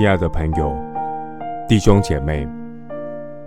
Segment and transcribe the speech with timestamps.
[0.00, 0.74] 亲爱的朋友、
[1.68, 2.48] 弟兄姐妹，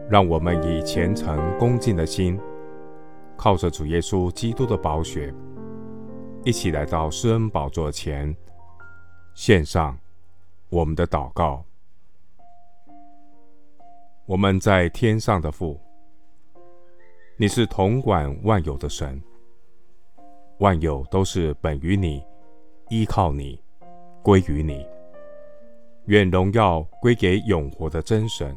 [0.08, 2.40] 让我们以虔诚恭敬的心，
[3.36, 5.34] 靠着主耶稣基督的宝血，
[6.44, 8.32] 一起来到施恩宝座前，
[9.34, 9.98] 献上
[10.70, 11.66] 我们的祷告。
[14.28, 15.82] 我们在天上的父，
[17.36, 19.20] 你是统管万有的神，
[20.60, 22.24] 万有都是本于你，
[22.90, 23.60] 依靠你，
[24.22, 24.86] 归于你。
[26.08, 28.56] 愿荣耀归给永活的真神，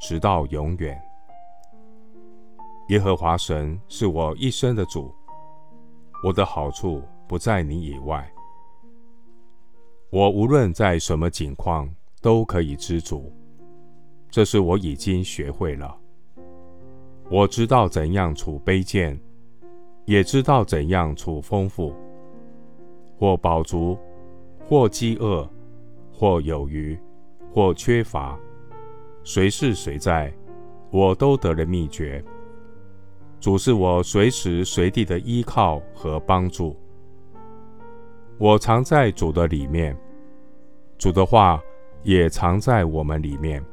[0.00, 1.00] 直到永远。
[2.88, 5.10] 耶和华神是我一生的主，
[6.22, 8.30] 我的好处不在你以外。
[10.10, 11.88] 我无论在什么境况，
[12.20, 13.32] 都可以知足。
[14.30, 15.96] 这是我已经学会了。
[17.30, 19.18] 我知道怎样处卑贱，
[20.04, 21.94] 也知道怎样处丰富。
[23.18, 23.96] 或饱足，
[24.66, 25.48] 或饥饿，
[26.12, 26.98] 或有余，
[27.52, 28.38] 或缺乏，
[29.24, 30.32] 随是随在，
[30.90, 32.22] 我都得了秘诀。
[33.40, 36.76] 主是我随时随地的依靠和帮助。
[38.38, 39.96] 我常在主的里面，
[40.96, 41.60] 主的话
[42.04, 43.64] 也常在我们里面。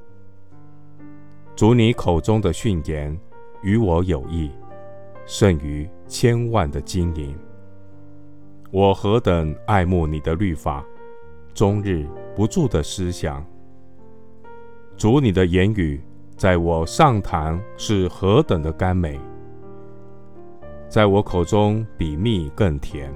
[1.56, 3.16] 主，你口中的训言
[3.62, 4.50] 与我有益，
[5.26, 7.36] 胜于千万的金银。
[8.72, 10.86] 我何等爱慕你的律法，
[11.54, 12.08] 终日
[12.40, 13.46] 不住的思想。
[14.96, 16.02] 主，你的言语
[16.38, 19.20] 在我上膛是何等的甘美，
[20.88, 23.14] 在我口中比蜜更甜。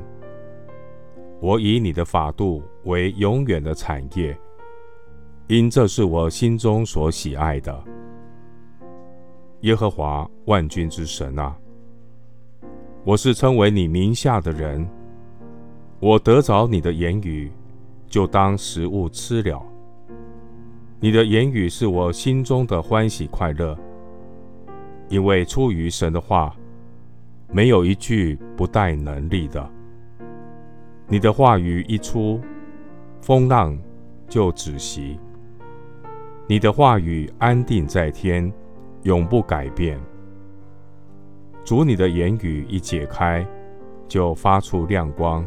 [1.40, 4.38] 我以你的法度为永远的产业，
[5.48, 7.82] 因这是我心中所喜爱的。
[9.62, 11.56] 耶和华万军之神啊，
[13.06, 14.86] 我是称为你名下的人，
[16.02, 17.50] 我得着你的言语，
[18.14, 19.60] 就当食物吃了。
[21.00, 23.76] 你的言语是我心中的欢喜快乐，
[25.10, 26.56] 因为出于神的话，
[27.52, 29.68] 没有一句不带能力的。
[31.08, 32.40] 你的话语一出，
[33.20, 33.76] 风浪
[34.30, 35.18] 就止息。
[36.46, 38.54] 你的话语安定在天。
[39.02, 40.00] 永不改变。
[41.66, 43.46] 主，你的言语一解开，
[44.08, 45.46] 就发出亮光，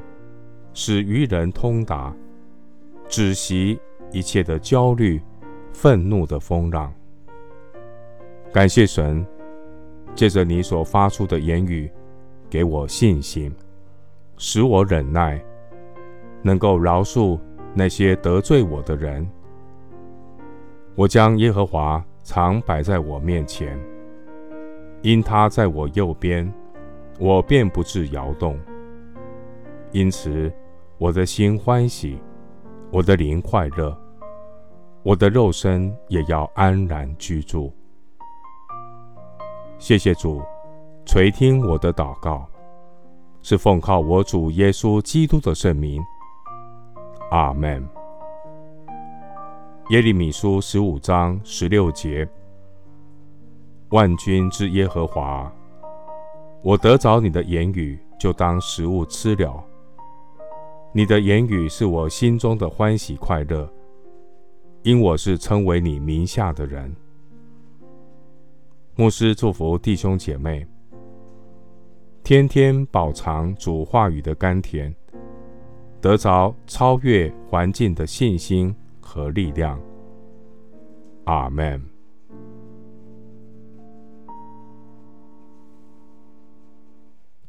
[0.74, 2.14] 使愚人通达，
[3.16, 3.80] 止息
[4.12, 5.18] 一切的焦虑、
[5.72, 6.92] 愤怒的风浪。
[8.52, 9.26] 感谢神，
[10.14, 11.90] 借着你所发出的言语，
[12.50, 13.50] 给我信心，
[14.36, 15.42] 使我忍耐，
[16.42, 17.40] 能够饶恕
[17.72, 19.26] 那些得罪我的人。
[20.94, 22.04] 我将耶和华。
[22.22, 23.78] 常摆在我面前，
[25.00, 26.52] 因他在我右边，
[27.20, 28.58] 我便不致摇动。
[29.92, 30.52] 因此，
[30.98, 32.18] 我的心欢喜，
[32.92, 33.96] 我的灵快乐，
[35.02, 37.72] 我的肉身也要安然居住。
[39.76, 40.40] 谢谢主
[41.04, 42.46] 垂听我的祷告，
[43.42, 46.00] 是奉靠我主耶稣基督的圣名。
[47.32, 47.86] 阿门。
[49.90, 52.26] 耶利米书十五章十六节：
[53.90, 55.52] 万军之耶和华，
[56.62, 59.62] 我得着你的言语，就当食物吃了。
[60.92, 63.70] 你的言语是我心中的欢喜快乐，
[64.82, 66.94] 因我是称为你名下的人。
[68.94, 70.66] 牧师祝福弟兄姐妹，
[72.24, 74.94] 天天饱尝主话语的甘甜，
[76.00, 79.78] 得着超越环境的信心和力量，
[81.24, 81.95] 阿门。